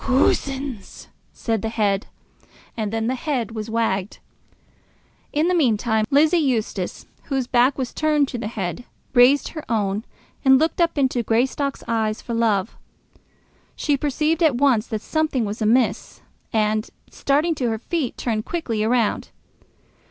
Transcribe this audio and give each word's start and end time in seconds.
"Coosins!" 0.03 1.09
said 1.31 1.61
the 1.61 1.69
head; 1.69 2.07
and 2.75 2.91
then 2.91 3.05
the 3.05 3.13
head 3.13 3.51
was 3.51 3.69
wagged. 3.69 4.17
In 5.31 5.47
the 5.47 5.53
meantime 5.53 6.05
Lizzie 6.09 6.39
Eustace, 6.39 7.05
whose 7.25 7.45
back 7.45 7.77
was 7.77 7.93
turned 7.93 8.27
to 8.29 8.39
the 8.39 8.47
head, 8.47 8.85
raised 9.13 9.49
her 9.49 9.63
own, 9.69 10.03
and 10.43 10.57
looked 10.57 10.81
up 10.81 10.97
into 10.97 11.21
Greystock's 11.21 11.83
eyes 11.87 12.19
for 12.19 12.33
love. 12.33 12.75
She 13.75 13.95
perceived 13.95 14.41
at 14.41 14.55
once 14.57 14.87
that 14.87 15.01
something 15.01 15.45
was 15.45 15.61
amiss, 15.61 16.21
and, 16.51 16.89
starting 17.11 17.53
to 17.53 17.69
her 17.69 17.77
feet, 17.77 18.17
turned 18.17 18.43
quickly 18.43 18.83
round. 18.83 19.29